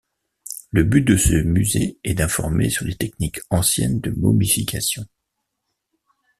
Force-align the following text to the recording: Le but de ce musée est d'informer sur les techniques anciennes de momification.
Le 0.71 0.83
but 0.83 1.03
de 1.03 1.15
ce 1.15 1.35
musée 1.35 1.99
est 2.03 2.15
d'informer 2.15 2.71
sur 2.71 2.85
les 2.85 2.95
techniques 2.97 3.39
anciennes 3.51 3.99
de 4.01 4.09
momification. 4.09 5.05